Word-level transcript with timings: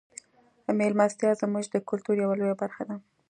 میلمستیا 0.77 1.31
زموږ 1.41 1.65
د 1.69 1.75
کلتور 1.89 2.15
یوه 2.23 2.35
لویه 2.39 2.55
برخه 2.61 2.83
ده. 2.89 2.95